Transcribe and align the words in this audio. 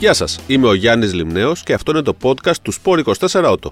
Γεια 0.00 0.12
σας, 0.14 0.40
είμαι 0.46 0.66
ο 0.66 0.74
Γιάννης 0.74 1.14
Λιμνέος 1.14 1.62
και 1.62 1.72
αυτό 1.72 1.90
είναι 1.90 2.02
το 2.02 2.16
podcast 2.22 2.56
του 2.62 2.72
Sport 2.72 3.02
24 3.04 3.28
Auto. 3.30 3.70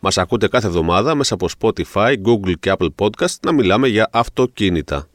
Μας 0.00 0.18
ακούτε 0.18 0.48
κάθε 0.48 0.66
εβδομάδα 0.66 1.14
μέσα 1.14 1.34
από 1.34 1.48
Spotify, 1.58 2.14
Google 2.24 2.52
και 2.60 2.72
Apple 2.78 2.88
Podcast 2.98 3.34
να 3.42 3.52
μιλάμε 3.52 3.88
για 3.88 4.08
αυτοκίνητα. 4.12 5.08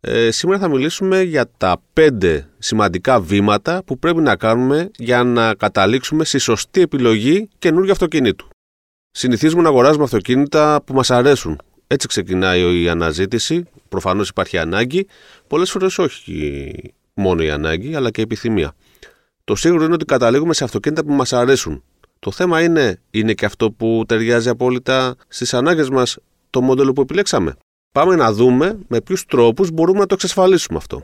Ε, 0.00 0.30
σήμερα 0.30 0.60
θα 0.60 0.68
μιλήσουμε 0.68 1.22
για 1.22 1.50
τα 1.56 1.82
πέντε 1.92 2.48
σημαντικά 2.58 3.20
βήματα 3.20 3.82
που 3.84 3.98
πρέπει 3.98 4.20
να 4.20 4.36
κάνουμε 4.36 4.90
για 4.96 5.24
να 5.24 5.54
καταλήξουμε 5.54 6.24
στη 6.24 6.38
σωστή 6.38 6.80
επιλογή 6.80 7.48
καινούργιου 7.58 7.92
αυτοκινήτου. 7.92 8.48
Συνηθίζουμε 9.10 9.62
να 9.62 9.68
αγοράζουμε 9.68 10.04
αυτοκίνητα 10.04 10.82
που 10.84 10.94
μας 10.94 11.10
αρέσουν. 11.10 11.60
Έτσι 11.86 12.06
ξεκινάει 12.06 12.82
η 12.82 12.88
αναζήτηση. 12.88 13.64
Προφανώς 13.88 14.28
υπάρχει 14.28 14.58
ανάγκη. 14.58 15.06
Πολλές 15.46 15.70
φορές 15.70 15.98
όχι 15.98 16.94
μόνο 17.14 17.42
η 17.42 17.50
ανάγκη, 17.50 17.94
αλλά 17.94 18.10
και 18.10 18.20
η 18.20 18.24
επιθυμία. 18.24 18.74
Το 19.48 19.54
σίγουρο 19.54 19.84
είναι 19.84 19.94
ότι 19.94 20.04
καταλήγουμε 20.04 20.54
σε 20.54 20.64
αυτοκίνητα 20.64 21.04
που 21.04 21.12
μας 21.12 21.32
αρέσουν. 21.32 21.82
Το 22.18 22.30
θέμα 22.30 22.62
είναι, 22.62 23.00
είναι 23.10 23.32
και 23.34 23.44
αυτό 23.44 23.70
που 23.70 24.04
ταιριάζει 24.06 24.48
απόλυτα 24.48 25.14
στις 25.28 25.54
ανάγκες 25.54 25.90
μας 25.90 26.18
το 26.50 26.60
μοντέλο 26.60 26.92
που 26.92 27.00
επιλέξαμε. 27.00 27.56
Πάμε 27.94 28.16
να 28.16 28.32
δούμε 28.32 28.78
με 28.88 29.00
ποιους 29.00 29.24
τρόπους 29.26 29.70
μπορούμε 29.70 29.98
να 29.98 30.06
το 30.06 30.14
εξασφαλίσουμε 30.14 30.78
αυτό. 30.78 31.02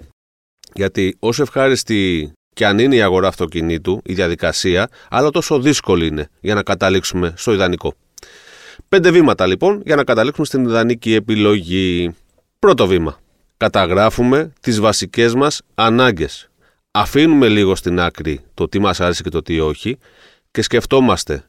Γιατί 0.74 1.16
όσο 1.18 1.42
ευχάριστη 1.42 2.32
και 2.54 2.66
αν 2.66 2.78
είναι 2.78 2.94
η 2.94 3.02
αγορά 3.02 3.28
αυτοκινήτου, 3.28 4.00
η 4.04 4.14
διαδικασία, 4.14 4.88
αλλά 5.10 5.30
τόσο 5.30 5.60
δύσκολη 5.60 6.06
είναι 6.06 6.28
για 6.40 6.54
να 6.54 6.62
καταλήξουμε 6.62 7.34
στο 7.36 7.52
ιδανικό. 7.52 7.94
Πέντε 8.88 9.10
βήματα 9.10 9.46
λοιπόν 9.46 9.82
για 9.84 9.96
να 9.96 10.04
καταλήξουμε 10.04 10.46
στην 10.46 10.64
ιδανική 10.64 11.14
επιλογή. 11.14 12.14
Πρώτο 12.58 12.86
βήμα. 12.86 13.20
Καταγράφουμε 13.56 14.52
τις 14.60 14.80
βασικές 14.80 15.34
μας 15.34 15.62
ανάγκες. 15.74 16.48
Αφήνουμε 16.96 17.48
λίγο 17.48 17.74
στην 17.74 18.00
άκρη 18.00 18.40
το 18.54 18.68
τι 18.68 18.78
μας 18.78 19.00
άρεσε 19.00 19.22
και 19.22 19.28
το 19.28 19.42
τι 19.42 19.60
όχι 19.60 19.98
και 20.50 20.62
σκεφτόμαστε 20.62 21.44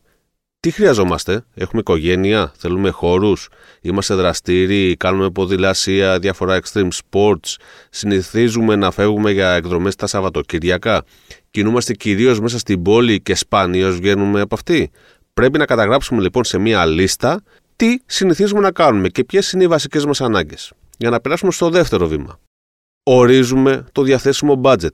τι 0.59 0.71
χρειαζόμαστε; 0.71 1.45
Έχουμε 1.53 1.81
οικογένεια, 1.81 2.53
θέλουμε 2.57 2.89
χώρους, 2.89 3.49
είμαστε 3.81 4.15
δραστήριοι, 4.15 4.95
κάνουμε 4.95 5.29
ποδηλασία, 5.29 6.19
διάφορα 6.19 6.59
extreme 6.61 6.89
sports, 6.89 7.55
συνηθίζουμε 7.89 8.75
να 8.75 8.91
φεύγουμε 8.91 9.31
για 9.31 9.49
εκδρομές 9.51 9.95
τα 9.95 10.07
Σαββατοκυριακά, 10.07 11.03
κινούμαστε 11.51 11.93
κυρίως 11.93 12.39
μέσα 12.39 12.59
στην 12.59 12.81
πόλη 12.81 13.21
και 13.21 13.35
σπάνιος 13.35 13.95
βγαίνουμε 13.95 14.41
από 14.41 14.55
αυτή; 14.55 14.91
Πρέπει 15.33 15.57
να 15.57 15.65
καταγράψουμε 15.65 16.21
λοιπόν 16.21 16.43
σε 16.43 16.57
μία 16.57 16.85
λίστα 16.85 17.43
τι 17.75 17.97
συνηθίζουμε 18.05 18.59
να 18.59 18.71
κάνουμε 18.71 19.09
και 19.09 19.23
ποιες 19.23 19.51
είναι 19.51 19.63
οι 19.63 19.67
βασικές 19.67 20.05
μας 20.05 20.21
ανάγκες. 20.21 20.71
Για 20.97 21.09
να 21.09 21.19
περάσουμε 21.19 21.51
στο 21.51 21.69
δεύτερο 21.69 22.07
βήμα. 22.07 22.39
Ορίζουμε 23.03 23.85
το 23.91 24.01
διαθέσιμο 24.01 24.61
budget. 24.63 24.93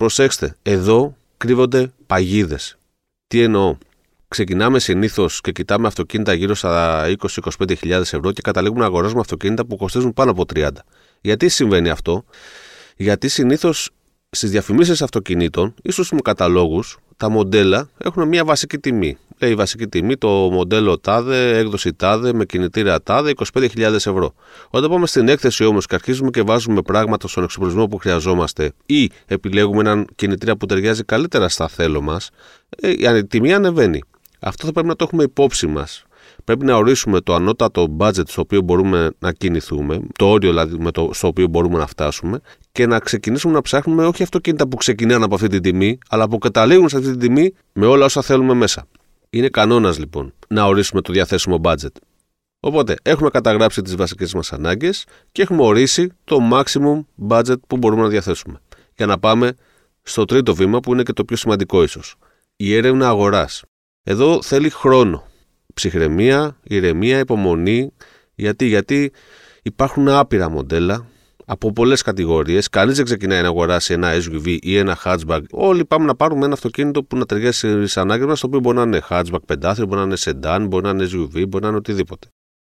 Προσέξτε, 0.00 0.56
εδώ 0.62 1.16
κρύβονται 1.36 1.92
παγίδες. 2.06 2.78
Τι 3.26 3.42
εννοώ; 3.42 3.76
Ξεκινάμε 4.28 4.78
συνήθως 4.78 5.40
και 5.40 5.52
κοιτάμε 5.52 5.86
αυτοκίνητα 5.86 6.32
γύρω 6.34 6.54
στα 6.54 7.06
20-25 7.58 7.76
ευρώ 7.90 8.32
και 8.32 8.40
καταλήγουμε 8.42 8.80
να 8.80 8.86
αγοράζουμε 8.86 9.20
αυτοκίνητα 9.20 9.66
που 9.66 9.76
κοστίζουν 9.76 10.12
πάνω 10.12 10.30
από 10.30 10.44
30. 10.54 10.68
Γιατί 11.20 11.48
συμβαίνει 11.48 11.90
αυτό, 11.90 12.24
Γιατί 12.96 13.28
συνήθως 13.28 13.90
στις 14.30 14.50
διαφημίσεις 14.50 15.02
αυτοκινήτων, 15.02 15.74
ίσω 15.82 16.02
με 16.10 16.20
καταλόγους, 16.20 16.98
τα 17.20 17.28
μοντέλα 17.28 17.88
έχουν 17.98 18.28
μια 18.28 18.44
βασική 18.44 18.78
τιμή. 18.78 19.18
Λέει 19.38 19.50
η 19.50 19.54
βασική 19.54 19.86
τιμή 19.86 20.16
το 20.16 20.28
μοντέλο 20.28 20.98
τάδε, 20.98 21.58
έκδοση 21.58 21.92
τάδε, 21.92 22.32
με 22.32 22.44
κινητήρα 22.44 23.02
τάδε, 23.02 23.32
25.000 23.52 23.80
ευρώ. 23.92 24.34
Όταν 24.70 24.90
πάμε 24.90 25.06
στην 25.06 25.28
έκθεση 25.28 25.64
όμως 25.64 25.86
και 25.86 25.94
αρχίζουμε 25.94 26.30
και 26.30 26.42
βάζουμε 26.42 26.82
πράγματα 26.82 27.28
στον 27.28 27.44
εξοπλισμό 27.44 27.86
που 27.86 27.96
χρειαζόμαστε 27.96 28.72
ή 28.86 29.10
επιλέγουμε 29.26 29.80
έναν 29.80 30.06
κινητήρα 30.14 30.56
που 30.56 30.66
ταιριάζει 30.66 31.04
καλύτερα 31.04 31.48
στα 31.48 31.68
θέλω 31.68 32.00
μας, 32.00 32.30
ε, 32.80 33.16
η 33.16 33.24
τιμή 33.24 33.52
ανεβαίνει. 33.52 34.02
Αυτό 34.40 34.66
θα 34.66 34.72
πρέπει 34.72 34.88
να 34.88 34.96
το 34.96 35.04
έχουμε 35.04 35.22
υπόψη 35.22 35.66
μας. 35.66 36.04
Πρέπει 36.50 36.64
να 36.64 36.76
ορίσουμε 36.76 37.20
το 37.20 37.34
ανώτατο 37.34 37.96
budget 37.98 38.28
στο 38.28 38.40
οποίο 38.40 38.60
μπορούμε 38.60 39.10
να 39.18 39.32
κινηθούμε, 39.32 40.00
το 40.18 40.30
όριο 40.30 40.50
δηλαδή 40.50 40.78
με 40.78 40.90
το, 40.90 41.10
στο 41.12 41.26
οποίο 41.26 41.46
μπορούμε 41.46 41.78
να 41.78 41.86
φτάσουμε 41.86 42.40
και 42.72 42.86
να 42.86 42.98
ξεκινήσουμε 42.98 43.52
να 43.52 43.60
ψάχνουμε 43.60 44.06
όχι 44.06 44.22
αυτοκίνητα 44.22 44.68
που 44.68 44.76
ξεκινάνε 44.76 45.24
από 45.24 45.34
αυτή 45.34 45.48
την 45.48 45.62
τιμή, 45.62 45.98
αλλά 46.08 46.28
που 46.28 46.38
καταλήγουν 46.38 46.88
σε 46.88 46.96
αυτή 46.96 47.10
την 47.10 47.18
τιμή 47.18 47.52
με 47.72 47.86
όλα 47.86 48.04
όσα 48.04 48.22
θέλουμε 48.22 48.54
μέσα. 48.54 48.86
Είναι 49.30 49.48
κανόνας 49.48 49.98
λοιπόν 49.98 50.32
να 50.48 50.64
ορίσουμε 50.64 51.00
το 51.00 51.12
διαθέσιμο 51.12 51.60
budget. 51.62 51.94
Οπότε 52.60 52.94
έχουμε 53.02 53.30
καταγράψει 53.30 53.82
τις 53.82 53.96
βασικές 53.96 54.34
μας 54.34 54.52
ανάγκες 54.52 55.04
και 55.32 55.42
έχουμε 55.42 55.62
ορίσει 55.62 56.12
το 56.24 56.38
maximum 56.52 57.04
budget 57.28 57.60
που 57.66 57.76
μπορούμε 57.76 58.02
να 58.02 58.08
διαθέσουμε. 58.08 58.60
Για 58.96 59.06
να 59.06 59.18
πάμε 59.18 59.52
στο 60.02 60.24
τρίτο 60.24 60.54
βήμα 60.54 60.80
που 60.80 60.92
είναι 60.92 61.02
και 61.02 61.12
το 61.12 61.24
πιο 61.24 61.36
σημαντικό 61.36 61.82
ίσως. 61.82 62.14
Η 62.56 62.74
έρευνα 62.74 63.08
αγοράς. 63.08 63.62
Εδώ 64.02 64.42
θέλει 64.42 64.70
χρόνο. 64.70 65.28
Ψυχραιμία, 65.74 66.56
ηρεμία, 66.62 67.18
υπομονή. 67.18 67.92
Γιατί, 68.34 68.66
γιατί 68.66 69.12
υπάρχουν 69.62 70.08
άπειρα 70.08 70.50
μοντέλα 70.50 71.06
από 71.44 71.72
πολλές 71.72 72.02
κατηγορίες. 72.02 72.68
Κανείς 72.68 72.96
δεν 72.96 73.04
ξεκινάει 73.04 73.42
να 73.42 73.48
αγοράσει 73.48 73.92
ένα 73.92 74.12
SUV 74.12 74.56
ή 74.60 74.76
ένα 74.76 74.98
hatchback. 75.04 75.40
Όλοι 75.50 75.84
πάμε 75.84 76.04
να 76.04 76.14
πάρουμε 76.14 76.44
ένα 76.44 76.54
αυτοκίνητο 76.54 77.02
που 77.02 77.16
να 77.16 77.26
ταιριάζει 77.26 77.86
στι 77.86 78.00
ανάγκε 78.00 78.26
μα, 78.26 78.34
το 78.34 78.40
οποίο 78.44 78.60
μπορεί 78.60 78.76
να 78.76 78.82
είναι 78.82 79.02
hatchback 79.08 79.42
πεντάθριο, 79.46 79.86
μπορεί 79.86 80.00
να 80.00 80.06
είναι 80.06 80.16
sedan, 80.18 80.66
μπορεί 80.68 80.84
να 80.84 80.90
είναι 80.90 81.04
SUV, 81.04 81.48
μπορεί 81.48 81.62
να 81.62 81.68
είναι 81.68 81.76
οτιδήποτε. 81.76 82.28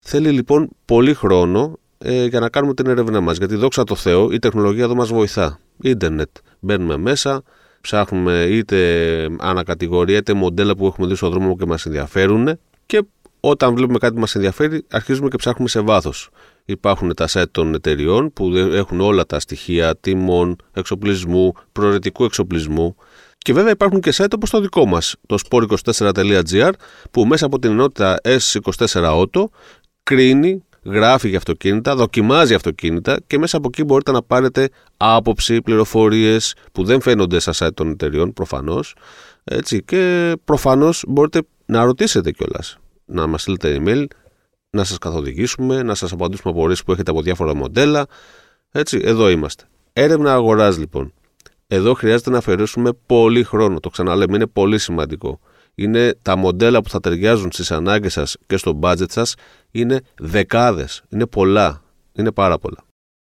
Θέλει 0.05 0.29
λοιπόν 0.29 0.69
πολύ 0.85 1.13
χρόνο 1.13 1.79
ε, 1.97 2.25
για 2.25 2.39
να 2.39 2.49
κάνουμε 2.49 2.73
την 2.73 2.87
έρευνά 2.87 3.21
μας. 3.21 3.37
Γιατί 3.37 3.55
δόξα 3.55 3.83
τω 3.83 3.95
Θεώ, 3.95 4.31
η 4.31 4.39
τεχνολογία 4.39 4.83
εδώ 4.83 4.95
μας 4.95 5.09
βοηθά. 5.09 5.59
Ιντερνετ. 5.81 6.29
Μπαίνουμε 6.59 6.97
μέσα, 6.97 7.43
ψάχνουμε 7.81 8.43
είτε 8.43 8.77
ανακατηγορία 9.39 10.17
είτε 10.17 10.33
μοντέλα 10.33 10.75
που 10.75 10.85
έχουμε 10.85 11.07
δει 11.07 11.15
στον 11.15 11.29
δρόμο 11.29 11.55
και 11.55 11.65
μας 11.65 11.85
ενδιαφέρουν 11.85 12.59
και 12.85 13.03
όταν 13.39 13.75
βλέπουμε 13.75 13.97
κάτι 13.97 14.13
που 14.13 14.19
μας 14.19 14.35
ενδιαφέρει, 14.35 14.85
αρχίζουμε 14.91 15.29
και 15.29 15.35
ψάχνουμε 15.35 15.69
σε 15.69 15.79
βάθος. 15.79 16.29
Υπάρχουν 16.65 17.13
τα 17.13 17.27
site 17.29 17.51
των 17.51 17.73
εταιριών 17.73 18.33
που 18.33 18.55
έχουν 18.55 19.01
όλα 19.01 19.25
τα 19.25 19.39
στοιχεία 19.39 19.95
τιμών, 19.97 20.55
εξοπλισμού, 20.73 21.53
προαιρετικού 21.71 22.23
εξοπλισμού. 22.23 22.95
Και 23.37 23.53
βέβαια 23.53 23.71
υπάρχουν 23.71 23.99
και 23.99 24.13
site 24.15 24.33
όπως 24.35 24.49
το 24.49 24.59
δικό 24.59 24.85
μας, 24.85 25.15
το 25.25 25.37
sport24.gr, 25.49 26.71
που 27.11 27.25
μέσα 27.25 27.45
από 27.45 27.59
την 27.59 27.71
ενότητα 27.71 28.17
S24 28.23 28.85
Auto 28.87 29.45
κρίνει, 30.03 30.63
γράφει 30.83 31.29
για 31.29 31.37
αυτοκίνητα, 31.37 31.95
δοκιμάζει 31.95 32.53
αυτοκίνητα 32.53 33.17
και 33.27 33.37
μέσα 33.37 33.57
από 33.57 33.67
εκεί 33.67 33.83
μπορείτε 33.83 34.11
να 34.11 34.21
πάρετε 34.21 34.69
άποψη, 34.97 35.61
πληροφορίες 35.61 36.55
που 36.71 36.83
δεν 36.83 37.01
φαίνονται 37.01 37.39
στα 37.39 37.53
site 37.55 37.73
των 37.73 37.89
εταιριών 37.89 38.33
προφανώς. 38.33 38.95
Έτσι, 39.43 39.83
και 39.83 40.33
προφανώς 40.43 41.03
μπορείτε 41.07 41.41
να 41.65 41.83
ρωτήσετε 41.83 42.31
κιόλας. 42.31 42.77
Να 43.05 43.27
μας 43.27 43.41
στείλετε 43.41 43.81
email 43.81 44.05
να 44.69 44.83
σας 44.83 44.97
καθοδηγήσουμε, 44.97 45.83
να 45.83 45.95
σας 45.95 46.11
απαντήσουμε 46.11 46.53
απορίες 46.53 46.83
που 46.83 46.91
έχετε 46.91 47.11
από 47.11 47.21
διάφορα 47.21 47.55
μοντέλα. 47.55 48.05
Έτσι, 48.71 49.01
εδώ 49.03 49.29
είμαστε. 49.29 49.63
Έρευνα 49.93 50.33
αγοράς 50.33 50.77
λοιπόν. 50.77 51.13
Εδώ 51.67 51.93
χρειάζεται 51.93 52.29
να 52.29 52.37
αφαιρέσουμε 52.37 52.91
πολύ 53.05 53.43
χρόνο. 53.43 53.79
Το 53.79 53.89
ξαναλέμε, 53.89 54.35
είναι 54.35 54.47
πολύ 54.47 54.77
σημαντικό. 54.77 55.39
Είναι 55.75 56.15
τα 56.21 56.35
μοντέλα 56.35 56.81
που 56.81 56.89
θα 56.89 56.99
ταιριάζουν 56.99 57.51
στις 57.51 57.71
ανάγκες 57.71 58.13
σας 58.13 58.37
και 58.47 58.57
στο 58.57 58.79
budget 58.81 59.09
σας 59.09 59.35
είναι 59.71 60.01
δεκάδες. 60.19 61.03
Είναι 61.09 61.25
πολλά. 61.25 61.83
Είναι 62.13 62.31
πάρα 62.31 62.57
πολλά. 62.57 62.83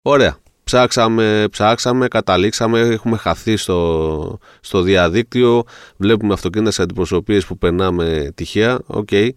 Ωραία. 0.02 0.36
Ψάξαμε, 0.74 1.46
ψάξαμε, 1.50 2.08
καταλήξαμε, 2.08 2.80
έχουμε 2.80 3.16
χαθεί 3.16 3.56
στο, 3.56 4.38
στο 4.60 4.80
διαδίκτυο, 4.80 5.62
βλέπουμε 5.96 6.32
αυτοκίνητα 6.32 6.70
σε 6.70 6.82
αντιπροσωπείες 6.82 7.46
που 7.46 7.58
περνάμε 7.58 8.30
τυχαία, 8.34 8.78
OK. 8.86 9.08
Okay. 9.10 9.28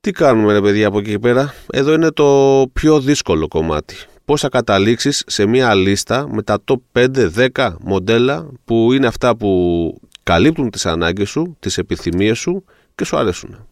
Τι 0.00 0.10
κάνουμε 0.10 0.52
ρε 0.52 0.60
παιδιά 0.60 0.86
από 0.86 0.98
εκεί 0.98 1.10
και 1.10 1.18
πέρα; 1.18 1.54
Εδώ 1.72 1.92
είναι 1.92 2.10
το 2.10 2.64
πιο 2.72 3.00
δύσκολο 3.00 3.48
κομμάτι. 3.48 3.96
Πώς 4.24 4.40
θα 4.40 4.48
καταλήξεις 4.48 5.22
σε 5.26 5.46
μια 5.46 5.74
λίστα 5.74 6.28
με 6.32 6.42
τα 6.42 6.58
top 6.64 7.06
5-10 7.54 7.74
μοντέλα 7.80 8.48
που 8.64 8.92
είναι 8.92 9.06
αυτά 9.06 9.36
που 9.36 10.00
καλύπτουν 10.22 10.70
τις 10.70 10.86
ανάγκες 10.86 11.28
σου, 11.28 11.56
τις 11.58 11.78
επιθυμίες 11.78 12.38
σου 12.38 12.64
και 12.94 13.04
σου 13.04 13.16
αρέσουν. 13.16 13.66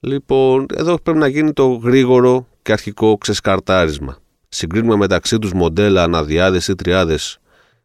Λοιπόν, 0.00 0.66
εδώ 0.74 1.00
πρέπει 1.02 1.18
να 1.18 1.26
γίνει 1.26 1.52
το 1.52 1.68
γρήγορο 1.68 2.46
και 2.62 2.72
αρχικό 2.72 3.18
ξεσκαρτάρισμα. 3.18 4.18
Συγκρίνουμε 4.52 4.96
μεταξύ 4.96 5.38
τους 5.38 5.52
μοντέλα 5.52 6.02
αναδιάδες 6.02 6.68
ή 6.68 6.74
τριάδες 6.74 7.40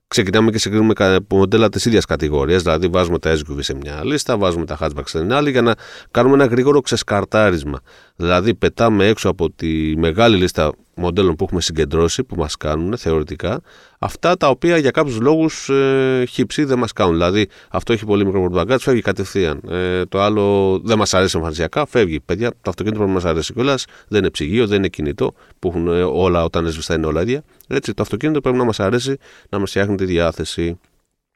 ξεκινάμε 0.07 0.51
και 0.51 0.57
συγκρίνουμε 0.57 0.93
μοντέλα 1.29 1.69
της 1.69 1.85
ίδιας 1.85 2.05
κατηγορίας. 2.05 2.61
Δηλαδή, 2.61 2.87
βάζουμε 2.87 3.19
τα 3.19 3.33
SUV 3.33 3.57
σε 3.59 3.75
μια 3.75 4.01
λίστα, 4.03 4.37
βάζουμε 4.37 4.65
τα 4.65 4.77
hatchback 4.79 5.03
σε 5.05 5.23
μια 5.23 5.37
άλλη 5.37 5.51
για 5.51 5.61
να 5.61 5.73
κάνουμε 6.11 6.35
ένα 6.35 6.45
γρήγορο 6.45 6.81
ξεσκαρτάρισμα. 6.81 7.79
Δηλαδή, 8.15 8.55
πετάμε 8.55 9.07
έξω 9.07 9.29
από 9.29 9.51
τη 9.51 9.97
μεγάλη 9.97 10.37
λίστα 10.37 10.73
μοντέλων 10.95 11.35
που 11.35 11.43
έχουμε 11.43 11.61
συγκεντρώσει, 11.61 12.23
που 12.23 12.35
μας 12.35 12.57
κάνουν 12.57 12.97
θεωρητικά, 12.97 13.61
αυτά 13.99 14.37
τα 14.37 14.49
οποία 14.49 14.77
για 14.77 14.91
κάποιους 14.91 15.19
λόγους 15.19 15.69
ε, 15.69 16.23
χύψη 16.29 16.63
δεν 16.63 16.77
μας 16.77 16.93
κάνουν. 16.93 17.13
Δηλαδή, 17.13 17.47
αυτό 17.69 17.93
έχει 17.93 18.05
πολύ 18.05 18.25
μικρό 18.25 18.39
πορτμπαγκάτ, 18.39 18.79
φεύγει 18.81 19.01
κατευθείαν. 19.01 19.61
Ε, 19.69 20.05
το 20.05 20.21
άλλο 20.21 20.79
δεν 20.83 20.97
μας 20.97 21.13
αρέσει 21.13 21.37
εμφανισιακά, 21.37 21.85
φεύγει. 21.85 22.19
Παιδιά, 22.19 22.49
το 22.49 22.69
αυτοκίνητο 22.69 23.03
που 23.03 23.09
μας 23.09 23.25
αρέσει 23.25 23.53
κιόλας 23.53 23.85
δεν 24.07 24.19
είναι 24.19 24.29
ψυγείο, 24.29 24.67
δεν 24.67 24.77
είναι 24.77 24.87
κινητό, 24.87 25.33
που 25.59 25.67
έχουν 25.67 25.87
ε, 25.87 26.03
όλα 26.03 26.43
όταν 26.43 26.67
σβηστά 26.71 26.95
είναι 26.95 27.05
όλα 27.05 27.21
ίδια. 27.21 27.43
Έτσι, 27.67 27.93
το 27.93 28.01
αυτοκίνητο 28.01 28.41
πρέπει 28.41 28.57
να 28.57 28.63
μας 28.63 28.79
αρέσει, 28.79 29.17
να 29.49 29.59
μας 29.59 29.69
φτιάχνει 29.69 29.95
τη 29.95 30.05
διάθεση. 30.05 30.79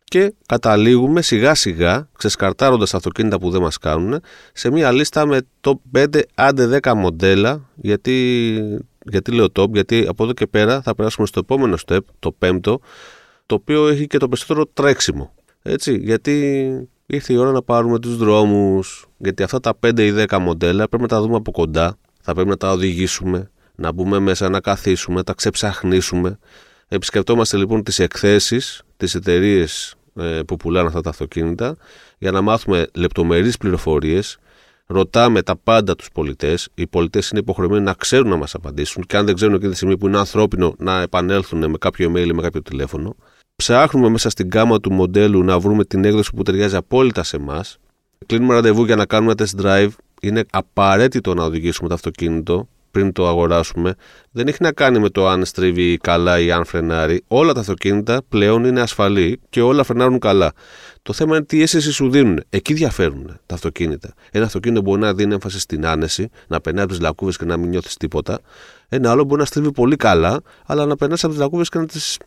και 0.03 0.33
καταλήγουμε 0.45 1.21
σιγά 1.21 1.56
σιγά, 1.56 2.09
ξεσκαρτάροντας 2.17 2.89
τα 2.89 2.97
αυτοκίνητα 2.97 3.39
που 3.39 3.50
δεν 3.50 3.61
μας 3.61 3.77
κάνουν, 3.77 4.19
σε 4.53 4.71
μια 4.71 4.91
λίστα 4.91 5.25
με 5.25 5.41
το 5.61 5.81
5 5.97 6.21
άντε 6.35 6.79
10 6.81 6.94
μοντέλα. 6.95 7.69
Γιατί, 7.75 8.15
γιατί 9.11 9.31
λέω 9.31 9.45
top, 9.59 9.71
γιατί 9.71 10.06
από 10.07 10.23
εδώ 10.23 10.33
και 10.33 10.47
πέρα 10.47 10.81
θα 10.81 10.95
περάσουμε 10.95 11.27
στο 11.27 11.39
επόμενο 11.39 11.77
step, 11.88 12.00
το 12.19 12.31
πέμπτο, 12.31 12.79
το 13.45 13.56
οποίο 13.56 13.88
έχει 13.88 14.07
και 14.07 14.17
το 14.17 14.27
περισσότερο 14.27 14.65
τρέξιμο. 14.65 15.33
Έτσι, 15.61 15.97
γιατί 15.97 16.69
ήρθε 17.06 17.33
η 17.33 17.35
ώρα 17.35 17.51
να 17.51 17.61
πάρουμε 17.61 18.00
τους 18.00 18.17
δρόμους, 18.17 19.07
γιατί 19.17 19.44
αυτά 19.44 19.59
τα 19.59 19.77
5 19.79 20.00
ή 20.00 20.25
10 20.27 20.38
μοντέλα 20.39 20.88
πρέπει 20.88 21.03
να 21.03 21.09
τα 21.09 21.21
δούμε 21.21 21.35
από 21.35 21.51
κοντά, 21.51 21.97
θα 22.21 22.33
πρέπει 22.33 22.50
να 22.50 22.57
τα 22.57 22.71
οδηγήσουμε, 22.71 23.51
να 23.75 23.91
μπούμε 23.91 24.19
μέσα, 24.19 24.50
να 24.50 24.59
καθίσουμε, 24.59 25.15
να 25.15 25.23
τα 25.23 25.33
ξεψαχνίσουμε. 25.33 26.39
Επισκεπτόμαστε 26.88 27.57
λοιπόν 27.57 27.83
τις 27.83 28.00
εκθέσεις, 28.00 28.83
τις 28.97 29.15
εταιρείες 29.15 29.95
ε, 30.15 30.39
που 30.47 30.57
πουλάνε 30.57 30.88
αυτά 30.88 31.01
τα 31.01 31.09
αυτοκίνητα 31.09 31.77
για 32.17 32.31
να 32.31 32.41
μάθουμε 32.41 32.88
λεπτομερείς 32.94 33.57
πληροφορίες, 33.57 34.38
ρωτάμε 34.94 35.41
τα 35.41 35.56
πάντα 35.56 35.95
τους 35.95 36.09
πολιτές, 36.13 36.69
οι 36.74 36.88
πολιτές 36.88 37.30
είναι 37.30 37.39
υποχρεωμένοι 37.39 37.83
να 37.83 37.94
ξέρουν 37.94 38.30
να 38.30 38.36
μας 38.36 38.56
απαντήσουν 38.56 39.03
και 39.03 39.18
αν 39.18 39.25
δεν 39.25 39.36
ξέρουν 39.36 39.53
εκείνη 39.53 39.69
τη 39.69 39.75
στιγμή 39.75 39.97
που 39.97 40.07
είναι 40.07 40.18
ανθρώπινο 40.18 40.75
να 40.77 41.01
επανέλθουν 41.01 41.69
με 41.69 41.77
κάποιο 41.77 42.12
email 42.12 42.27
ή 42.27 42.33
με 42.33 42.41
κάποιο 42.41 42.62
τηλέφωνο. 42.62 43.15
Ψάχνουμε 43.56 44.09
μέσα 44.09 44.30
στην 44.30 44.50
κάμα 44.50 44.80
του 44.80 44.91
μοντέλου 44.91 45.44
να 45.44 45.59
βρούμε 45.59 45.86
την 45.86 46.06
έκδοση 46.06 46.31
που 46.36 46.44
ταιριάζει 46.44 46.75
απόλυτα 46.75 47.24
σε 47.24 47.36
εμάς. 47.36 47.77
Κλείνουμε 48.25 48.53
ραντεβού 48.53 48.86
για 48.86 48.95
να 48.95 49.06
κάνουμε 49.06 49.33
test 49.38 49.62
drive. 49.62 49.89
Είναι 50.21 50.44
απαραίτητο 50.51 51.33
να 51.33 51.44
οδηγήσουμε 51.44 51.88
το 51.88 51.94
αυτοκίνητο 51.94 52.68
πριν 52.91 53.12
το 53.12 53.27
αγοράσουμε. 53.27 53.95
Δεν 54.31 54.47
έχει 54.47 54.57
να 54.62 54.71
κάνει 54.71 55.00
με 55.00 55.09
το 55.09 55.27
αν 55.27 55.45
στρίβει 55.45 55.97
καλά 55.97 56.39
ή 56.39 56.51
αν 56.51 56.65
φρενάρει. 56.65 57.24
Όλα 57.27 57.53
τα 57.53 57.59
αυτοκίνητα 57.59 58.21
πλέον 58.30 58.63
είναι 58.63 58.81
ασφαλή 58.81 59.39
και 59.50 59.62
όλα 59.62 59.83
φρενάρουν 59.83 60.19
καλά. 60.19 60.51
Το 61.01 61.13
θέμα 61.13 61.36
είναι 61.36 61.45
τι 61.45 61.62
αίσθηση 61.62 61.91
σου 61.91 62.09
δίνουν. 62.09 62.44
Εκεί 62.50 62.74
διαφέρουν 62.74 63.39
τα 63.45 63.56
αυτοκίνητα. 63.56 64.13
Ένα 64.31 64.45
αυτοκίνητο 64.45 64.81
μπορεί 64.81 65.01
να 65.01 65.13
δίνει 65.13 65.33
έμφαση 65.33 65.59
στην 65.59 65.86
άνεση, 65.86 66.30
να 66.47 66.62
περνάει 66.62 66.83
από 66.83 66.91
τις 66.91 67.01
λακκούβες 67.01 67.38
και 67.38 67.45
να 67.45 67.57
μην 67.57 67.69
νιώθεις 67.69 67.97
τίποτα. 67.97 68.39
Ένα 68.89 69.12
άλλο 69.12 69.24
μπορεί 69.24 69.39
να 69.39 69.45
στρίβει 69.45 69.71
πολύ 69.71 69.95
καλά, 69.95 70.42
αλλά 70.65 70.85
να 70.85 70.95
περνάς 70.95 71.24
από 71.24 71.33
τις 71.33 71.42
λακκούβες 71.42 71.69
και 71.69 71.77
να 71.77 71.85
τις 71.85 72.18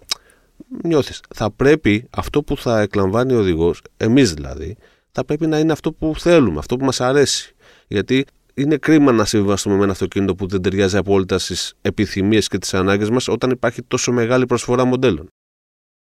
νιώθεις. 0.83 1.21
Θα 1.35 1.51
πρέπει 1.51 2.07
αυτό 2.11 2.43
που 2.43 2.57
θα 2.57 2.81
εκλαμβάνει 2.81 3.35
ο 3.35 3.39
οδηγός, 3.39 3.83
εμείς 3.97 4.35
δηλαδή, 4.35 4.77
θα 5.13 5.25
πρέπει 5.25 5.47
να 5.47 5.59
είναι 5.59 5.73
αυτό 5.73 5.93
που 5.93 6.15
θέλουμε, 6.19 6.59
αυτό 6.59 6.77
που 6.77 6.85
μας 6.85 7.01
αρέσει. 7.01 7.55
Γιατί 7.87 8.25
είναι 8.55 8.77
κρίμα 8.77 9.13
να 9.13 9.25
συμβιβαστούμε 9.25 9.77
με 9.77 9.83
ένα 9.83 9.93
αυτοκίνητο 9.93 10.35
που 10.35 10.47
δεν 10.47 10.63
ταιριάζει 10.63 10.97
απόλυτα 10.97 11.39
στις 11.39 11.75
επιθυμίες 11.83 12.49
και 12.49 12.59
τις 12.59 12.75
ανάγκες 12.75 13.11
μας 13.11 13.29
όταν 13.29 13.51
υπάρχει 13.51 13.83
τόσο 13.83 14.13
μεγάλη 14.13 14.47
προσφορά 14.47 14.85
μοντέλων. 14.85 15.29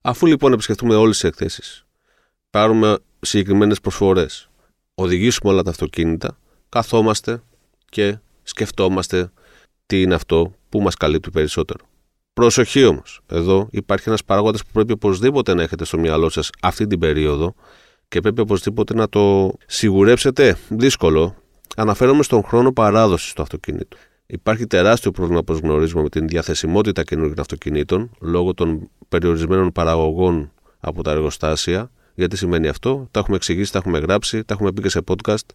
Αφού 0.02 0.26
λοιπόν 0.26 0.52
επισκεφτούμε 0.52 0.94
όλες 0.94 1.19
τις 1.19 1.29
εκθέσεις, 1.29 1.85
πάρουμε 2.50 2.99
συγκεκριμένες 3.20 3.81
προσφορές, 3.81 4.50
οδηγήσουμε 4.94 5.52
όλα 5.52 5.62
τα 5.62 5.70
αυτοκίνητα, 5.70 6.38
καθόμαστε 6.69 7.43
και 7.88 8.19
σκεφτόμαστε 8.43 9.31
τι 9.87 10.03
είναι 10.03 10.14
αυτό 10.14 10.55
που 10.69 10.81
μας 10.81 10.94
καλύπτει 10.94 11.31
περισσότερο. 11.31 11.85
Προσοχή 12.32 12.85
όμως. 12.85 13.20
Εδώ 13.26 13.69
υπάρχει 13.70 14.08
ένας 14.08 14.25
παράγοντας 14.25 14.62
που 14.62 14.69
πρέπει 14.73 14.93
οπωσδήποτε 14.93 15.55
να 15.55 15.62
έχετε 15.62 15.85
στο 15.85 15.99
μυαλό 15.99 16.29
σας 16.29 16.50
αυτή 16.61 16.87
την 16.87 16.99
περίοδο 16.99 17.55
και 18.08 18.20
πρέπει 18.20 18.41
οπωσδήποτε 18.41 18.94
να 18.94 19.08
το 19.08 19.53
σιγουρέψετε. 19.67 20.56
Δύσκολο. 20.69 21.37
Αναφέρομαι 21.76 22.22
στον 22.22 22.43
χρόνο 22.43 22.72
παράδοσης 22.72 23.32
του 23.32 23.43
αυτοκίνητου. 23.43 23.99
Υπάρχει 24.26 24.67
τεράστιο 24.67 25.11
πρόβλημα, 25.11 25.38
όπως 25.38 25.58
γνωρίζουμε, 25.58 26.02
με 26.02 26.08
την 26.08 26.28
διαθεσιμότητα 26.28 27.02
καινούργιων 27.02 27.40
αυτοκινήτων 27.40 28.11
λόγω 28.20 28.55
των 28.55 28.90
περιορισμένων 29.08 29.72
παραγωγών 29.72 30.52
από 30.81 31.02
τα 31.02 31.11
εργοστάσια. 31.11 31.90
Γιατί 32.14 32.37
σημαίνει 32.37 32.69
αυτό, 32.69 33.08
τα 33.11 33.20
έχουμε 33.20 33.37
εξηγήσει, 33.37 33.72
τα 33.72 33.78
έχουμε 33.78 33.99
γράψει, 33.99 34.44
τα 34.44 34.55
έχουμε 34.55 34.72
πει 34.72 34.82
και 34.82 34.88
σε 34.88 35.00
podcast. 35.06 35.46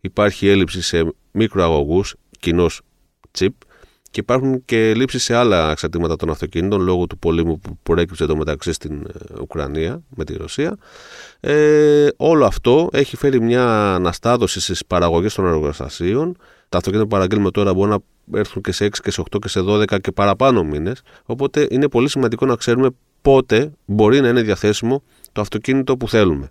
Υπάρχει 0.00 0.48
έλλειψη 0.48 0.82
σε 0.82 1.14
μικροαγωγούς, 1.30 2.14
κοινώ 2.40 2.66
chip, 3.38 3.48
και 4.10 4.20
υπάρχουν 4.20 4.64
και 4.64 4.94
λήψεις 4.94 5.22
σε 5.22 5.34
άλλα 5.34 5.70
εξαρτήματα 5.70 6.16
των 6.16 6.30
αυτοκινήτων 6.30 6.80
λόγω 6.80 7.06
του 7.06 7.18
πολέμου 7.18 7.60
που 7.60 7.78
προέκυψε 7.82 8.24
εδώ 8.24 8.36
μεταξύ 8.36 8.72
στην 8.72 8.92
ε, 8.92 9.40
Ουκρανία 9.40 10.02
με 10.08 10.24
τη 10.24 10.36
Ρωσία. 10.36 10.76
Ε, 11.40 12.08
όλο 12.16 12.44
αυτό 12.44 12.88
έχει 12.92 13.16
φέρει 13.16 13.40
μια 13.40 13.94
αναστάδωση 13.94 14.60
στις 14.60 14.86
παραγωγές 14.86 15.34
των 15.34 15.46
εργοστασίων. 15.46 16.36
Τα 16.68 16.76
αυτοκίνητα 16.76 17.08
που 17.08 17.14
παραγγέλνουμε 17.14 17.50
τώρα 17.50 17.74
μπορούν 17.74 17.90
να 17.90 18.38
έρθουν 18.38 18.62
και 18.62 18.72
σε 18.72 18.84
6 18.84 18.88
και 19.02 19.10
σε 19.10 19.22
8 19.30 19.38
και 19.40 19.48
σε 19.48 19.60
12 19.60 20.00
και 20.00 20.12
παραπάνω 20.12 20.64
μήνες. 20.64 21.02
Οπότε 21.24 21.66
είναι 21.70 21.88
πολύ 21.88 22.08
σημαντικό 22.08 22.46
να 22.46 22.54
ξέρουμε 22.54 22.88
πότε 23.22 23.72
μπορεί 23.84 24.20
να 24.20 24.28
είναι 24.28 24.42
διαθέσιμο 24.42 25.02
το 25.32 25.40
αυτοκίνητο 25.40 25.96
που 25.96 26.08
θέλουμε. 26.08 26.50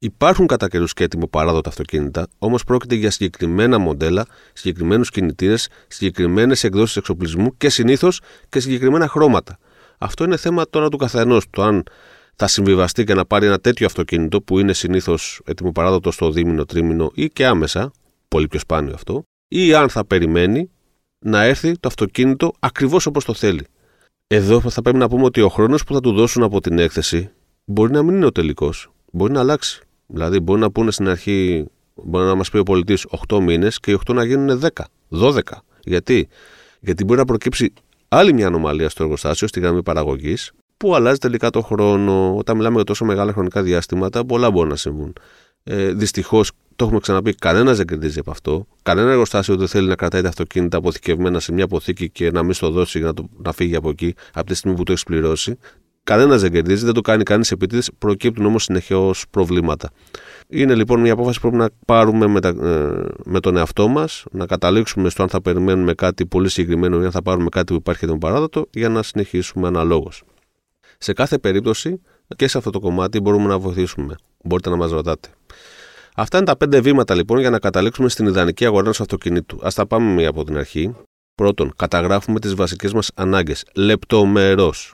Υπάρχουν 0.00 0.46
κατά 0.46 0.68
καιρού 0.68 0.84
και 0.84 1.04
έτοιμο 1.04 1.26
παράδοτα 1.26 1.68
αυτοκίνητα, 1.68 2.28
όμως 2.38 2.64
πρόκειται 2.64 2.94
για 2.94 3.10
συγκεκριμένα 3.10 3.78
μοντέλα, 3.78 4.26
συγκεκριμένους 4.52 5.10
κινητήρες, 5.10 5.68
συγκεκριμένες 5.88 6.64
εκδόσεις 6.64 6.96
εξοπλισμού 6.96 7.56
και 7.56 7.68
συνήθως 7.68 8.20
και 8.48 8.60
συγκεκριμένα 8.60 9.08
χρώματα. 9.08 9.58
Αυτό 9.98 10.24
είναι 10.24 10.36
θέμα 10.36 10.68
τώρα 10.70 10.88
του 10.88 10.96
καθενός, 10.96 11.44
το 11.50 11.62
αν 11.62 11.82
θα 12.34 12.46
συμβιβαστεί 12.46 13.04
και 13.04 13.14
να 13.14 13.24
πάρει 13.24 13.46
ένα 13.46 13.58
τέτοιο 13.58 13.86
αυτοκίνητο 13.86 14.42
που 14.42 14.58
είναι 14.58 14.72
συνήθως 14.72 15.40
έτοιμο 15.44 15.72
παράδοτο 15.72 16.10
στο 16.10 16.30
δίμηνο, 16.30 16.64
τρίμηνο 16.64 17.10
ή 17.14 17.28
και 17.28 17.46
άμεσα, 17.46 17.92
πολύ 18.28 18.48
πιο 18.48 18.58
σπάνιο 18.58 18.94
αυτό, 18.94 19.22
ή 19.48 19.74
αν 19.74 19.88
θα 19.88 20.04
περιμένει 20.04 20.70
να 21.18 21.42
έρθει 21.42 21.72
το 21.72 21.88
αυτοκίνητο 21.88 22.52
ακριβώς 22.58 23.06
όπως 23.06 23.24
το 23.24 23.34
θέλει. 23.34 23.66
Εδώ 24.26 24.60
θα 24.60 24.82
πρέπει 24.82 24.98
να 24.98 25.08
πούμε 25.08 25.24
ότι 25.24 25.40
ο 25.40 25.48
χρόνος 25.48 25.84
που 25.84 25.94
θα 25.94 26.00
του 26.00 26.12
δώσουν 26.12 26.42
από 26.42 26.60
την 26.60 26.78
έκθεση 26.78 27.30
μπορεί 27.64 27.92
να 27.92 28.02
μην 28.02 28.14
είναι 28.14 28.26
ο 28.26 28.32
τελικός. 28.32 28.90
Μπορεί 29.12 29.32
να 29.32 29.40
αλλάξει. 29.40 29.82
Δηλαδή, 30.10 30.40
μπορεί 30.40 30.60
να 30.60 30.70
πούνε 30.70 30.90
στην 30.90 31.08
αρχή, 31.08 31.66
μπορεί 31.94 32.24
να 32.24 32.34
μας 32.34 32.50
πει 32.50 32.58
ο 32.58 32.62
πολιτής 32.62 33.06
8 33.28 33.40
μήνες 33.40 33.80
και 33.80 33.90
οι 33.90 33.98
8 34.10 34.14
να 34.14 34.24
γίνουν 34.24 34.60
10, 34.60 34.68
12. 35.08 35.40
Γιατί; 35.84 36.28
Γιατί 36.80 37.04
μπορεί 37.04 37.18
να 37.18 37.24
προκύψει 37.24 37.72
άλλη 38.08 38.32
μια 38.32 38.46
ανομαλία 38.46 38.88
στο 38.88 39.02
εργοστάσιο, 39.02 39.48
στη 39.48 39.60
γραμμή 39.60 39.82
παραγωγής, 39.82 40.52
που 40.76 40.94
αλλάζει 40.94 41.18
τελικά 41.18 41.50
το 41.50 41.60
χρόνο. 41.60 42.36
Όταν 42.36 42.56
μιλάμε 42.56 42.74
για 42.74 42.84
τόσο 42.84 43.04
μεγάλα 43.04 43.32
χρονικά 43.32 43.62
διαστήματα, 43.62 44.24
πολλά 44.24 44.50
μπορούν 44.50 44.68
να 44.68 44.76
συμβούν. 44.76 45.12
Ε, 45.64 45.92
Δυστυχώς, 45.92 46.52
το 46.76 46.84
έχουμε 46.84 47.00
ξαναπεί, 47.00 47.34
κανένας 47.34 47.76
δεν 47.76 47.86
κερδίζει 47.86 48.18
από 48.18 48.30
αυτό. 48.30 48.66
Κανένα 48.82 49.10
εργοστάσιο 49.10 49.56
δεν 49.56 49.68
θέλει 49.68 49.88
να 49.88 49.94
κρατάει 49.94 50.22
τα 50.22 50.28
αυτοκίνητα 50.28 50.76
αποθηκευμένα 50.76 51.40
σε 51.40 51.52
μια 51.52 51.64
αποθήκη 51.64 52.10
και 52.10 52.30
να 52.30 52.42
μην 52.42 52.52
στο 52.52 52.70
δώσει 52.70 52.98
για 52.98 53.06
να, 53.06 53.14
το, 53.14 53.28
να 53.42 53.52
φύγει 53.52 53.76
από 53.76 53.90
εκεί 53.90 54.14
από 54.32 54.46
τη 54.46 54.54
στιγμή 54.54 54.76
που 54.76 54.82
το 54.82 54.92
έχει 54.92 55.04
πληρώσει. 55.04 55.58
Κανένας 56.08 56.40
δεν 56.40 56.52
κερδίζει, 56.52 56.84
δεν 56.84 56.94
το 56.94 57.00
κάνει 57.00 57.22
κανείς 57.22 57.50
επίτηδες, 57.50 57.90
προκύπτουν 57.98 58.46
όμως 58.46 58.62
συνεχώς 58.62 59.24
προβλήματα. 59.30 59.90
Είναι 60.48 60.74
λοιπόν 60.74 61.00
μια 61.00 61.12
απόφαση 61.12 61.40
που 61.40 61.48
πρέπει 61.48 61.62
να 61.62 61.68
πάρουμε 61.86 62.26
με, 62.26 62.40
τα, 62.40 62.48
ε, 62.48 63.06
με 63.24 63.40
τον 63.40 63.56
εαυτό 63.56 63.88
μας, 63.88 64.24
να 64.30 64.46
καταλήξουμε 64.46 65.10
στο 65.10 65.22
αν 65.22 65.28
θα 65.28 65.40
περιμένουμε 65.40 65.94
κάτι 65.94 66.26
πολύ 66.26 66.48
συγκεκριμένο 66.48 67.02
ή 67.02 67.04
αν 67.04 67.10
θα 67.10 67.22
πάρουμε 67.22 67.48
κάτι 67.48 67.72
που 67.72 67.78
υπάρχει 67.78 68.06
τον 68.06 68.18
παράδοτο 68.18 68.66
για 68.70 68.88
να 68.88 69.02
συνεχίσουμε 69.02 69.66
αναλόγως. 69.66 70.22
Σε 70.98 71.12
κάθε 71.12 71.38
περίπτωση 71.38 72.00
και 72.36 72.48
σε 72.48 72.58
αυτό 72.58 72.70
το 72.70 72.80
κομμάτι 72.80 73.20
μπορούμε 73.20 73.46
να 73.46 73.58
βοηθήσουμε. 73.58 74.14
Μπορείτε 74.44 74.70
να 74.70 74.76
μας 74.76 74.90
ρωτάτε. 74.90 75.28
Αυτά 76.14 76.36
είναι 76.36 76.46
τα 76.46 76.56
πέντε 76.56 76.80
βήματα 76.80 77.14
λοιπόν 77.14 77.38
για 77.38 77.50
να 77.50 77.58
καταλήξουμε 77.58 78.08
στην 78.08 78.26
ιδανική 78.26 78.64
αγορά 78.64 78.82
ενός 78.82 79.00
αυτοκινήτου. 79.00 79.56
Α 79.66 79.68
τα 79.74 79.86
πάμε 79.86 80.12
μία 80.12 80.28
από 80.28 80.44
την 80.44 80.56
αρχή. 80.56 80.94
Πρώτον, 81.34 81.72
καταγράφουμε 81.76 82.40
τις 82.40 82.54
βασικές 82.54 82.92
μας 82.92 83.10
ανάγκες 83.14 83.64
λεπτομερώς. 83.74 84.92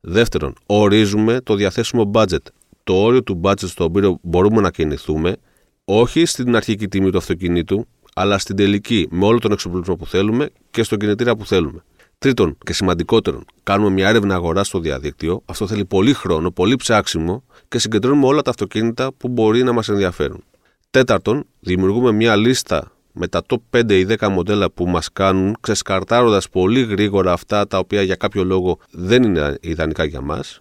Δεύτερον, 0.00 0.54
ορίζουμε 0.66 1.40
το 1.40 1.54
διαθέσιμο 1.54 2.10
budget. 2.14 2.42
Το 2.84 2.94
όριο 2.94 3.22
του 3.22 3.40
budget 3.44 3.66
στο 3.66 3.84
οποίο 3.84 4.18
μπορούμε 4.22 4.60
να 4.60 4.70
κινηθούμε, 4.70 5.36
όχι 5.84 6.24
στην 6.24 6.56
αρχική 6.56 6.88
τιμή 6.88 7.10
του 7.10 7.18
αυτοκινήτου, 7.18 7.86
αλλά 8.14 8.38
στην 8.38 8.56
τελική, 8.56 9.08
με 9.10 9.24
όλο 9.24 9.38
τον 9.38 9.52
εξοπλισμό 9.52 9.96
που 9.96 10.06
θέλουμε 10.06 10.50
και 10.70 10.82
στον 10.82 10.98
κινητήρα 10.98 11.36
που 11.36 11.46
θέλουμε. 11.46 11.84
Τρίτον 12.18 12.56
και 12.64 12.72
σημαντικότερον, 12.72 13.44
κάνουμε 13.62 13.90
μια 13.90 14.08
έρευνα 14.08 14.34
αγοράς 14.34 14.66
στο 14.66 14.78
διαδίκτυο. 14.78 15.42
Αυτό 15.44 15.66
θέλει 15.66 15.84
πολύ 15.84 16.12
χρόνο, 16.12 16.50
πολύ 16.50 16.76
ψάξιμο 16.76 17.44
και 17.68 17.78
συγκεντρώνουμε 17.78 18.26
όλα 18.26 18.42
τα 18.42 18.50
αυτοκίνητα 18.50 19.12
που 19.12 19.28
μπορεί 19.28 19.62
να 19.62 19.72
μας 19.72 19.88
ενδιαφέρουν. 19.88 20.44
Τέταρτον, 20.90 21.44
δημιουργούμε 21.60 22.12
μια 22.12 22.36
λίστα 22.36 22.92
με 23.12 23.28
τα 23.28 23.42
top 23.48 23.80
5 23.80 23.92
ή 23.92 24.06
10 24.18 24.28
μοντέλα 24.28 24.70
που 24.70 24.88
μας 24.88 25.12
κάνουν, 25.12 25.56
ξεσκαρτάροντας 25.60 26.48
πολύ 26.48 26.82
γρήγορα 26.82 27.32
αυτά 27.32 27.66
τα 27.66 27.78
οποία 27.78 28.02
για 28.02 28.14
κάποιο 28.14 28.44
λόγο 28.44 28.78
δεν 28.90 29.22
είναι 29.22 29.58
ιδανικά 29.60 30.04
για 30.04 30.20
μας. 30.20 30.60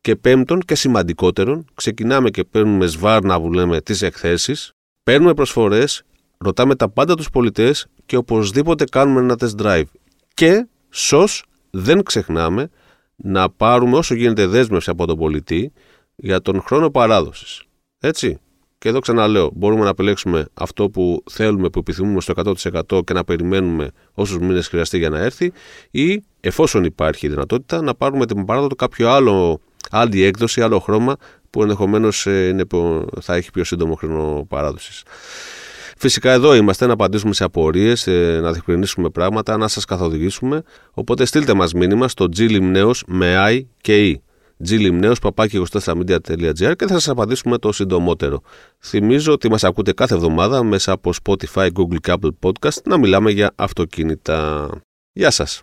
Και 0.00 0.16
πέμπτον 0.16 0.60
και 0.60 0.74
σημαντικότερον, 0.74 1.64
ξεκινάμε 1.74 2.30
και 2.30 2.44
παίρνουμε 2.44 2.86
σβάρνα 2.86 3.40
που 3.40 3.52
λέμε 3.52 3.80
τις 3.80 4.02
εκθέσεις, 4.02 4.72
παίρνουμε 5.02 5.34
προσφορές, 5.34 6.02
ρωτάμε 6.38 6.74
τα 6.74 6.88
πάντα 6.88 7.14
τους 7.14 7.30
πολιτές 7.30 7.86
και 8.06 8.16
οπωσδήποτε 8.16 8.84
κάνουμε 8.84 9.20
ένα 9.20 9.36
test 9.40 9.62
drive. 9.62 9.84
Και, 10.34 10.66
σως, 10.88 11.44
δεν 11.70 12.02
ξεχνάμε 12.02 12.70
να 13.16 13.50
πάρουμε 13.50 13.96
όσο 13.96 14.14
γίνεται 14.14 14.46
δέσμευση 14.46 14.90
από 14.90 15.06
τον 15.06 15.16
πολιτή 15.18 15.72
για 16.16 16.40
τον 16.40 16.62
χρόνο 16.62 16.90
παράδοσης. 16.90 17.62
Έτσι. 17.98 18.40
Και 18.80 18.88
εδώ 18.88 18.98
ξαναλέω, 18.98 19.50
μπορούμε 19.54 19.82
να 19.82 19.88
επιλέξουμε 19.88 20.46
αυτό 20.54 20.90
που 20.90 21.22
θέλουμε, 21.30 21.68
που 21.68 21.78
επιθυμούμε 21.78 22.20
στο 22.20 22.32
100% 22.90 23.04
και 23.04 23.12
να 23.12 23.24
περιμένουμε 23.24 23.90
όσους 24.12 24.38
μήνες 24.38 24.68
χρειαστεί 24.68 24.98
για 24.98 25.08
να 25.08 25.18
έρθει, 25.18 25.52
ή 25.90 26.22
εφόσον 26.40 26.84
υπάρχει 26.84 27.26
η 27.26 27.28
δυνατότητα, 27.28 27.82
να 27.82 27.94
πάρουμε 27.94 28.26
την 28.26 28.44
παράδοτο 28.44 28.74
κάποιο 28.74 29.10
άλλο, 29.10 29.60
άλλη 29.90 30.22
έκδοση, 30.22 30.62
άλλο 30.62 30.78
χρώμα 30.78 31.16
που 31.50 31.62
ενδεχομένως 31.62 32.26
ε, 32.26 32.56
θα 33.20 33.34
έχει 33.34 33.50
πιο 33.50 33.64
σύντομο 33.64 33.94
χρόνο 33.94 34.46
παράδοσης. 34.48 35.02
Φυσικά 35.96 36.30
εδώ 36.30 36.54
είμαστε 36.54 36.86
να 36.86 36.92
απαντήσουμε 36.92 37.34
σε 37.34 37.44
απορίες, 37.44 38.06
ε, 38.06 38.38
να 38.42 38.52
διευκρινίσουμε 38.52 39.10
πράγματα, 39.10 39.56
να 39.56 39.68
σας 39.68 39.84
καθοδηγήσουμε. 39.84 40.62
Οπότε 40.92 41.24
στείλτε 41.24 41.54
μας 41.54 41.72
μήνυμα 41.72 42.08
στο 42.08 42.28
glimneos 42.36 43.00
με 43.06 43.36
i 43.50 43.60
και 43.80 44.14
e. 44.14 44.29
glimneos 44.68 45.14
παπάκι 45.20 45.62
24media.gr 45.70 46.76
και 46.76 46.86
θα 46.86 46.92
σας 46.92 47.08
απαντήσουμε 47.08 47.58
το 47.58 47.72
συντομότερο. 47.72 48.42
Θυμίζω 48.78 49.32
ότι 49.32 49.50
μας 49.50 49.64
ακούτε 49.64 49.92
κάθε 49.92 50.14
εβδομάδα 50.14 50.62
μέσα 50.62 50.92
από 50.92 51.12
Spotify, 51.24 51.68
Google 51.72 52.00
και 52.00 52.14
Apple 52.20 52.30
Podcast 52.40 52.82
να 52.84 52.98
μιλάμε 52.98 53.30
για 53.30 53.52
αυτοκίνητα. 53.56 54.68
Γεια 55.12 55.30
σας! 55.30 55.62